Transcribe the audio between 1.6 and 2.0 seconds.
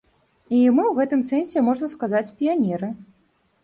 можна